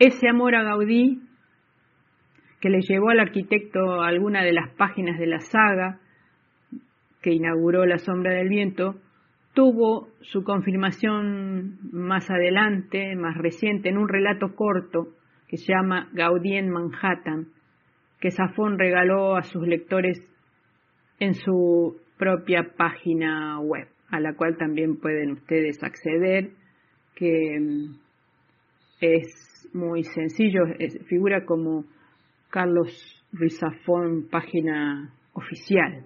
Ese 0.00 0.28
amor 0.28 0.56
a 0.56 0.64
Gaudí, 0.64 1.20
que 2.60 2.68
le 2.68 2.80
llevó 2.80 3.10
al 3.10 3.20
arquitecto 3.20 4.02
a 4.02 4.08
alguna 4.08 4.42
de 4.42 4.54
las 4.54 4.70
páginas 4.70 5.20
de 5.20 5.26
la 5.28 5.38
saga 5.38 6.00
que 7.22 7.30
inauguró 7.30 7.86
La 7.86 7.98
Sombra 7.98 8.32
del 8.32 8.48
Viento, 8.48 8.96
tuvo 9.54 10.08
su 10.20 10.42
confirmación 10.42 11.78
más 11.92 12.28
adelante, 12.28 13.14
más 13.14 13.36
reciente, 13.36 13.88
en 13.88 13.98
un 13.98 14.08
relato 14.08 14.56
corto 14.56 15.10
que 15.46 15.58
se 15.58 15.72
llama 15.72 16.08
Gaudí 16.12 16.56
en 16.56 16.70
Manhattan, 16.70 17.52
que 18.20 18.30
Safón 18.30 18.78
regaló 18.78 19.36
a 19.36 19.42
sus 19.42 19.66
lectores 19.66 20.18
en 21.20 21.34
su 21.34 21.96
propia 22.16 22.74
página 22.76 23.60
web 23.60 23.88
a 24.10 24.20
la 24.20 24.34
cual 24.34 24.56
también 24.56 24.96
pueden 24.96 25.32
ustedes 25.32 25.82
acceder, 25.82 26.50
que 27.14 27.58
mm, 27.60 27.94
es 29.00 29.68
muy 29.72 30.02
sencillo, 30.04 30.62
figura 31.06 31.44
como 31.44 31.84
Carlos 32.50 33.24
Rizafón, 33.32 34.28
página 34.30 35.12
oficial. 35.34 36.04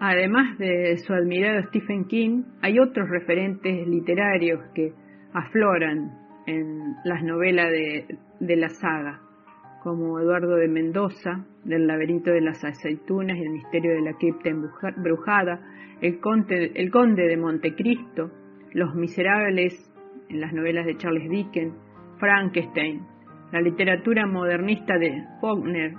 Además 0.00 0.58
de 0.58 0.96
su 0.96 1.12
admirado 1.12 1.62
Stephen 1.68 2.06
King, 2.06 2.42
hay 2.60 2.80
otros 2.80 3.08
referentes 3.08 3.86
literarios 3.86 4.60
que 4.74 4.92
afloran 5.32 6.21
en 6.46 6.96
las 7.04 7.22
novelas 7.22 7.70
de, 7.70 8.56
la 8.56 8.68
saga 8.68 9.20
como 9.82 10.20
Eduardo 10.20 10.56
de 10.56 10.68
Mendoza, 10.68 11.44
del 11.64 11.86
laberinto 11.86 12.30
de 12.30 12.40
las 12.40 12.64
aceitunas 12.64 13.36
y 13.36 13.42
el 13.42 13.50
misterio 13.50 13.92
de 13.92 14.02
la 14.02 14.12
cripta 14.14 14.50
embrujada, 14.50 15.60
el 16.00 16.20
conde, 16.20 16.72
el 16.74 16.90
conde 16.90 17.26
de 17.26 17.36
Montecristo, 17.36 18.30
Los 18.72 18.94
Miserables 18.94 19.74
en 20.28 20.40
las 20.40 20.52
novelas 20.52 20.86
de 20.86 20.96
Charles 20.96 21.28
Dickens, 21.28 21.74
Frankenstein, 22.18 23.02
la 23.52 23.60
literatura 23.60 24.26
modernista 24.26 24.96
de 24.98 25.24
Faulkner, 25.40 25.94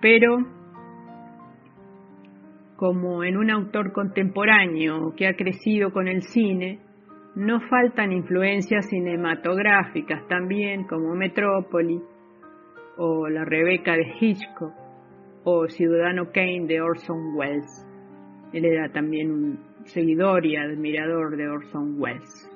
pero 0.00 0.38
como 2.76 3.24
en 3.24 3.36
un 3.36 3.50
autor 3.50 3.92
contemporáneo 3.92 5.14
que 5.16 5.26
ha 5.26 5.34
crecido 5.34 5.92
con 5.92 6.08
el 6.08 6.22
cine, 6.22 6.80
no 7.36 7.60
faltan 7.68 8.12
influencias 8.12 8.88
cinematográficas 8.88 10.26
también 10.26 10.84
como 10.84 11.14
Metrópoli, 11.14 12.00
o 12.96 13.28
La 13.28 13.44
Rebeca 13.44 13.92
de 13.92 14.06
Hitchcock 14.18 14.72
o 15.44 15.68
Ciudadano 15.68 16.32
Kane 16.32 16.66
de 16.66 16.80
Orson 16.80 17.34
Welles. 17.36 17.86
Él 18.52 18.64
era 18.64 18.88
también 18.90 19.30
un 19.30 19.58
seguidor 19.84 20.46
y 20.46 20.56
admirador 20.56 21.36
de 21.36 21.48
Orson 21.48 22.00
Welles. 22.00 22.50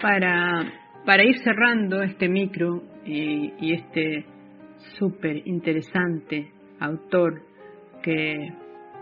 Para, 0.00 0.62
para 1.04 1.24
ir 1.24 1.38
cerrando 1.38 2.02
este 2.02 2.28
micro 2.28 2.82
y, 3.04 3.52
y 3.58 3.72
este 3.74 4.26
súper 4.98 5.42
interesante 5.48 6.52
autor 6.78 7.42
que 8.02 8.52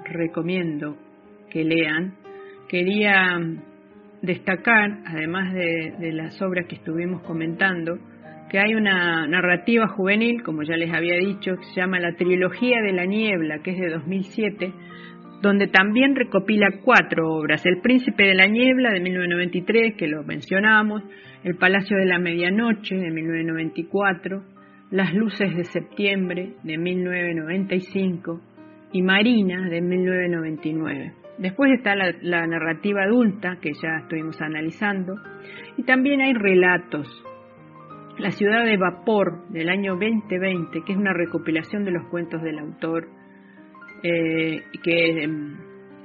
recomiendo 0.04 0.96
que 1.50 1.64
lean, 1.64 2.14
quería 2.68 3.38
destacar, 4.24 4.98
además 5.06 5.52
de, 5.52 6.12
las 6.12 6.40
obras 6.40 6.66
que 6.66 6.76
estuvimos 6.76 7.22
comentando, 7.22 7.98
que 8.50 8.58
hay 8.58 8.74
una 8.74 9.26
narrativa 9.26 9.88
juvenil, 9.88 10.42
como 10.42 10.62
ya 10.62 10.76
les 10.76 10.92
había 10.92 11.16
dicho, 11.16 11.56
que 11.56 11.64
se 11.64 11.80
llama 11.80 12.00
La 12.00 12.14
Trilogía 12.16 12.80
de 12.82 12.92
la 12.92 13.04
Niebla, 13.04 13.58
que 13.62 13.72
es 13.72 13.78
de 13.78 13.90
2007, 13.90 14.72
donde 15.42 15.66
también 15.66 16.16
recopila 16.16 16.68
cuatro 16.82 17.34
obras. 17.34 17.64
El 17.66 17.80
Príncipe 17.82 18.24
de 18.24 18.34
la 18.34 18.46
Niebla 18.46 18.92
de 18.92 19.00
1993, 19.00 19.94
que 19.96 20.08
lo 20.08 20.22
mencionamos, 20.24 21.02
El 21.42 21.56
Palacio 21.56 21.96
de 21.98 22.06
la 22.06 22.18
Medianoche 22.18 22.94
de 22.96 23.10
1994, 23.10 24.42
Las 24.90 25.12
Luces 25.12 25.54
de 25.54 25.64
Septiembre 25.64 26.54
de 26.62 26.78
1995 26.78 28.40
y 28.94 29.02
Marina 29.02 29.68
de 29.68 29.80
1999. 29.80 31.12
Después 31.38 31.72
está 31.72 31.96
la, 31.96 32.46
narrativa 32.46 33.02
adulta, 33.02 33.58
que 33.60 33.72
ya 33.74 33.98
estuvimos 34.02 34.40
analizando, 34.40 35.16
y 35.76 35.82
también 35.82 36.20
hay 36.20 36.32
relatos 36.32 37.08
la 38.18 38.30
ciudad 38.30 38.64
de 38.64 38.76
vapor 38.76 39.48
del 39.48 39.68
año 39.68 39.96
2020, 39.96 40.84
que 40.84 40.92
es 40.92 40.96
una 40.96 41.12
recopilación 41.12 41.84
de 41.84 41.90
los 41.90 42.06
cuentos 42.06 42.40
del 42.42 42.60
autor, 42.60 43.08
eh, 44.04 44.62
que 44.84 45.24
em, 45.24 45.56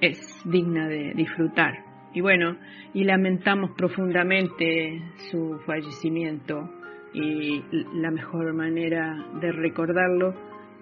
es 0.02 0.20
digna 0.46 0.88
de 0.88 1.14
disfrutar. 1.14 1.86
Y 2.12 2.22
bueno, 2.22 2.58
y 2.96 3.04
lamentamos 3.04 3.70
profundamente 3.78 5.00
su 5.30 5.60
fallecimiento 5.68 6.68
y 7.14 7.64
la 7.94 8.10
mejor 8.10 8.56
manera 8.56 9.16
de 9.40 9.52
recordarlo 9.52 10.34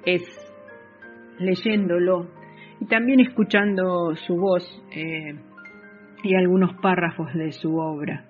es 0.06 0.47
leyéndolo 1.40 2.28
y 2.80 2.86
también 2.86 3.20
escuchando 3.20 4.16
su 4.16 4.36
voz 4.36 4.64
eh, 4.92 5.36
y 6.24 6.36
algunos 6.36 6.76
párrafos 6.82 7.34
de 7.34 7.52
su 7.52 7.78
obra. 7.78 8.26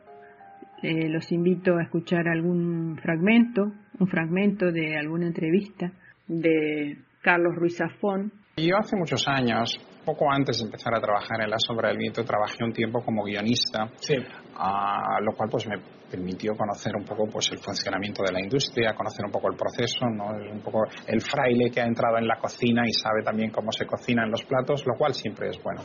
Eh, 0.83 1.09
los 1.09 1.31
invito 1.31 1.77
a 1.77 1.83
escuchar 1.83 2.27
algún 2.27 2.97
fragmento, 3.01 3.71
un 3.99 4.07
fragmento 4.07 4.71
de 4.71 4.95
alguna 4.95 5.27
entrevista 5.27 5.91
de 6.27 6.97
Carlos 7.21 7.55
Ruiz 7.55 7.77
Zafón. 7.77 8.31
Yo 8.59 8.75
hace 8.75 8.95
muchos 8.95 9.23
años, 9.27 9.77
poco 10.03 10.25
antes 10.31 10.57
de 10.57 10.65
empezar 10.65 10.91
a 10.95 10.99
trabajar 10.99 11.39
en 11.43 11.51
La 11.51 11.59
Sombra 11.59 11.89
del 11.89 11.99
Viento, 11.99 12.23
trabajé 12.23 12.63
un 12.63 12.73
tiempo 12.73 13.03
como 13.05 13.23
guionista, 13.23 13.85
lo 13.85 15.35
cual 15.37 15.47
pues 15.47 15.67
me 15.67 15.77
permitió 16.09 16.55
conocer 16.57 16.95
un 16.95 17.05
poco 17.05 17.27
pues 17.31 17.51
el 17.51 17.59
funcionamiento 17.59 18.23
de 18.23 18.31
la 18.31 18.41
industria, 18.41 18.95
conocer 18.95 19.25
un 19.25 19.31
poco 19.31 19.51
el 19.51 19.55
proceso, 19.55 20.07
¿no? 20.09 20.29
un 20.51 20.61
poco 20.61 20.85
el 21.05 21.21
fraile 21.21 21.69
que 21.69 21.81
ha 21.81 21.85
entrado 21.85 22.17
en 22.17 22.27
la 22.27 22.37
cocina 22.37 22.81
y 22.87 22.93
sabe 22.93 23.21
también 23.23 23.51
cómo 23.51 23.71
se 23.71 23.85
cocinan 23.85 24.31
los 24.31 24.43
platos, 24.43 24.83
lo 24.87 24.97
cual 24.97 25.13
siempre 25.13 25.49
es 25.49 25.61
bueno. 25.61 25.81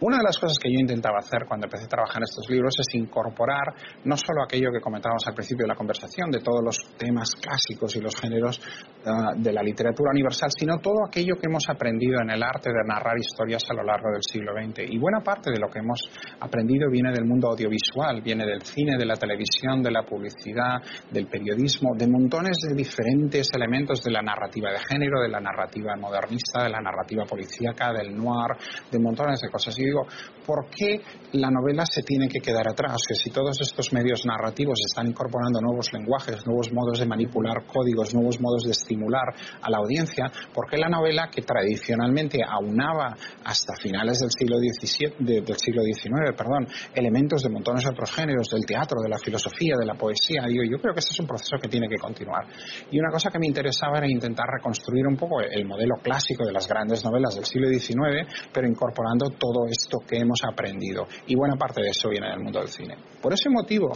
Una 0.00 0.18
de 0.18 0.22
las 0.22 0.38
cosas 0.38 0.56
que 0.62 0.70
yo 0.70 0.78
intentaba 0.78 1.18
hacer 1.18 1.42
cuando 1.48 1.66
empecé 1.66 1.86
a 1.86 1.88
trabajar 1.88 2.18
en 2.18 2.30
estos 2.30 2.48
libros 2.48 2.72
es 2.78 2.94
incorporar 2.94 3.74
no 4.04 4.16
solo 4.16 4.44
aquello 4.44 4.70
que 4.70 4.80
comentábamos 4.80 5.26
al 5.26 5.34
principio 5.34 5.64
de 5.64 5.68
la 5.68 5.74
conversación, 5.74 6.30
de 6.30 6.38
todos 6.38 6.62
los 6.62 6.78
temas 6.96 7.34
clásicos 7.34 7.96
y 7.96 8.00
los 8.00 8.14
géneros 8.14 8.60
uh, 9.04 9.34
de 9.34 9.52
la 9.52 9.60
literatura 9.60 10.12
universal, 10.12 10.50
sino 10.56 10.78
todo 10.78 11.02
aquello 11.06 11.34
que 11.34 11.50
hemos 11.50 11.68
aprendido 11.68 12.20
en 12.22 12.30
el 12.30 12.42
arte 12.44 12.70
de 12.70 12.78
narrar 12.86 13.18
historias 13.18 13.64
a 13.70 13.74
lo 13.74 13.82
largo 13.82 14.10
del 14.12 14.22
siglo 14.22 14.52
XX. 14.54 14.86
Y 14.88 14.98
buena 14.98 15.18
parte 15.18 15.50
de 15.50 15.58
lo 15.58 15.66
que 15.66 15.80
hemos 15.80 15.98
aprendido 16.38 16.88
viene 16.90 17.10
del 17.10 17.24
mundo 17.24 17.50
audiovisual, 17.50 18.22
viene 18.22 18.46
del 18.46 18.62
cine, 18.62 18.96
de 18.96 19.04
la 19.04 19.16
televisión, 19.16 19.82
de 19.82 19.90
la 19.90 20.04
publicidad, 20.04 20.78
del 21.10 21.26
periodismo, 21.26 21.90
de 21.98 22.06
montones 22.06 22.56
de 22.68 22.74
diferentes 22.76 23.50
elementos 23.52 24.02
de 24.04 24.12
la 24.12 24.22
narrativa 24.22 24.70
de 24.70 24.78
género, 24.78 25.20
de 25.22 25.28
la 25.28 25.40
narrativa 25.40 25.96
modernista, 25.96 26.62
de 26.62 26.70
la 26.70 26.80
narrativa 26.80 27.24
policíaca, 27.24 27.92
del 27.92 28.14
noir, 28.14 28.54
de 28.92 28.98
montones 29.00 29.40
de 29.40 29.50
cosas. 29.50 29.76
Y 29.76 29.87
digo, 29.88 30.06
¿por 30.46 30.70
qué 30.70 31.00
la 31.32 31.50
novela 31.50 31.84
se 31.84 32.02
tiene 32.02 32.28
que 32.28 32.40
quedar 32.40 32.68
atrás? 32.68 33.02
Que 33.06 33.14
si 33.14 33.30
todos 33.30 33.60
estos 33.60 33.92
medios 33.92 34.24
narrativos 34.24 34.80
están 34.86 35.06
incorporando 35.06 35.60
nuevos 35.60 35.92
lenguajes, 35.92 36.46
nuevos 36.46 36.72
modos 36.72 37.00
de 37.00 37.06
manipular 37.06 37.66
códigos, 37.66 38.14
nuevos 38.14 38.40
modos 38.40 38.64
de 38.64 38.70
estimular 38.70 39.28
a 39.60 39.70
la 39.70 39.78
audiencia, 39.78 40.30
¿por 40.54 40.70
qué 40.70 40.78
la 40.78 40.88
novela 40.88 41.28
que 41.30 41.42
tradicionalmente 41.42 42.40
aunaba 42.42 43.14
hasta 43.44 43.74
finales 43.76 44.20
del 44.20 44.30
siglo 44.30 44.56
XVII, 44.56 45.42
del 45.42 45.58
siglo 45.58 45.82
XIX, 45.82 46.32
perdón, 46.36 46.66
elementos 46.94 47.42
de 47.42 47.50
montones 47.50 47.84
de 47.84 47.90
otros 47.90 48.10
géneros, 48.10 48.48
del 48.48 48.64
teatro, 48.64 49.02
de 49.02 49.08
la 49.10 49.18
filosofía, 49.18 49.76
de 49.78 49.86
la 49.86 49.94
poesía, 49.94 50.48
yo, 50.48 50.62
yo 50.64 50.78
creo 50.80 50.94
que 50.94 51.00
este 51.00 51.12
es 51.12 51.20
un 51.20 51.26
proceso 51.26 51.56
que 51.60 51.68
tiene 51.68 51.88
que 51.88 51.98
continuar. 52.00 52.46
Y 52.90 52.98
una 52.98 53.10
cosa 53.10 53.30
que 53.30 53.38
me 53.38 53.46
interesaba 53.46 53.98
era 53.98 54.08
intentar 54.08 54.46
reconstruir 54.48 55.06
un 55.06 55.16
poco 55.16 55.40
el 55.40 55.66
modelo 55.66 55.96
clásico 56.02 56.46
de 56.46 56.52
las 56.52 56.66
grandes 56.66 57.04
novelas 57.04 57.34
del 57.34 57.44
siglo 57.44 57.68
XIX, 57.68 58.24
pero 58.52 58.66
incorporando 58.66 59.30
todo 59.30 59.66
esto 59.78 59.98
que 60.06 60.18
hemos 60.18 60.40
aprendido. 60.46 61.06
Y 61.26 61.36
buena 61.36 61.56
parte 61.56 61.82
de 61.82 61.88
eso 61.90 62.08
viene 62.08 62.28
del 62.28 62.40
mundo 62.40 62.60
del 62.60 62.68
cine. 62.68 62.96
Por 63.22 63.32
ese 63.32 63.48
motivo, 63.48 63.92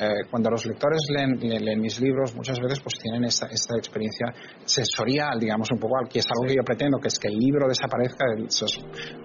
eh, 0.00 0.30
cuando 0.30 0.48
los 0.50 0.64
lectores 0.64 1.00
leen, 1.10 1.40
leen, 1.40 1.80
mis 1.80 2.00
libros, 2.00 2.32
muchas 2.36 2.60
veces 2.60 2.78
pues 2.78 2.94
tienen 3.02 3.24
esta, 3.24 3.46
esta, 3.46 3.76
experiencia 3.76 4.32
sensorial, 4.64 5.40
digamos, 5.40 5.68
un 5.72 5.78
poco, 5.80 5.96
que 6.08 6.20
es 6.20 6.26
algo 6.30 6.46
que 6.46 6.54
yo 6.54 6.62
pretendo, 6.62 6.98
que 6.98 7.08
es 7.08 7.18
que 7.18 7.26
el 7.26 7.34
libro 7.34 7.66
desaparezca 7.66 8.24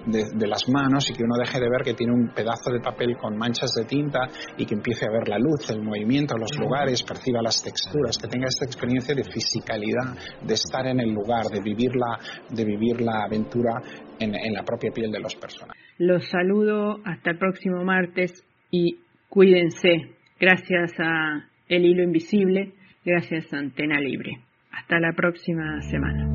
de, 0.07 0.23
de, 0.33 0.47
las 0.47 0.67
manos 0.69 1.07
y 1.11 1.13
que 1.13 1.23
uno 1.23 1.35
deje 1.37 1.59
de 1.59 1.69
ver 1.69 1.83
que 1.83 1.93
tiene 1.93 2.11
un 2.11 2.33
pedazo 2.33 2.71
de 2.71 2.79
papel 2.79 3.15
con 3.21 3.37
manchas 3.37 3.71
de 3.75 3.85
tinta 3.85 4.21
y 4.57 4.65
que 4.65 4.73
empiece 4.73 5.05
a 5.05 5.11
ver 5.11 5.27
la 5.27 5.37
luz, 5.37 5.69
el 5.69 5.83
movimiento, 5.83 6.35
los 6.35 6.57
lugares, 6.57 7.03
perciba 7.03 7.43
las 7.43 7.61
texturas, 7.61 8.17
que 8.17 8.27
tenga 8.27 8.47
esta 8.47 8.65
experiencia 8.65 9.13
de 9.13 9.25
fisicalidad, 9.25 10.17
de 10.41 10.53
estar 10.55 10.87
en 10.87 10.99
el 10.99 11.11
lugar, 11.11 11.49
de 11.49 11.61
vivir 11.61 11.91
la, 11.95 12.17
de 12.49 12.65
vivir 12.65 12.99
la 12.99 13.25
aventura 13.25 13.79
en, 14.19 14.35
en 14.35 14.53
la 14.53 14.63
propia 14.63 14.91
piel 14.91 15.11
de 15.11 15.19
los 15.19 15.35
personajes. 15.35 15.81
Los 15.97 16.27
saludo 16.29 16.99
hasta 17.05 17.31
el 17.31 17.37
próximo 17.37 17.83
martes 17.83 18.43
y 18.71 18.99
cuídense. 19.29 20.15
Gracias 20.39 20.91
a 20.99 21.47
El 21.67 21.85
Hilo 21.85 22.03
Invisible, 22.03 22.73
gracias 23.05 23.53
a 23.53 23.57
Antena 23.57 23.99
Libre. 23.99 24.39
Hasta 24.71 24.99
la 24.99 25.13
próxima 25.13 25.81
semana. 25.81 26.27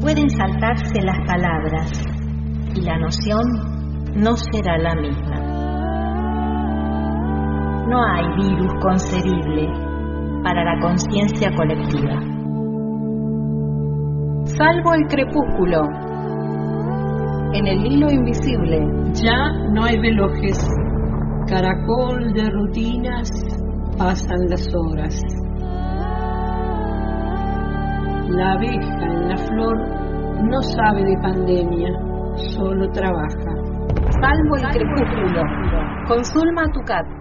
Pueden 0.00 0.28
saltarse 0.30 1.00
las 1.02 1.18
palabras 1.26 2.04
y 2.74 2.82
la 2.82 2.98
noción 2.98 3.44
no 4.14 4.36
será 4.36 4.78
la 4.78 4.94
misma. 4.94 5.48
No 7.88 8.04
hay 8.04 8.26
virus 8.36 8.74
concebible 8.82 9.68
para 10.42 10.64
la 10.64 10.80
conciencia 10.80 11.50
colectiva. 11.54 12.20
Salvo 14.44 14.94
el 14.94 15.06
crepúsculo. 15.08 16.07
En 17.52 17.66
el 17.66 17.86
hilo 17.86 18.10
invisible. 18.10 18.80
Ya 19.14 19.52
no 19.72 19.84
hay 19.84 19.98
velojes 19.98 20.58
caracol 21.48 22.34
de 22.34 22.50
rutinas 22.50 23.30
pasan 23.96 24.48
las 24.48 24.68
horas. 24.74 25.20
La 28.28 28.52
abeja 28.52 29.04
en 29.04 29.28
la 29.28 29.36
flor 29.36 29.76
no 30.44 30.62
sabe 30.62 31.04
de 31.04 31.16
pandemia, 31.22 31.90
solo 32.54 32.88
trabaja. 32.90 33.54
Salvo 34.20 34.56
el 34.56 34.68
crepúsculo. 34.68 35.42
Con 36.06 36.24
Zulma 36.24 36.70
Tucat. 36.72 37.17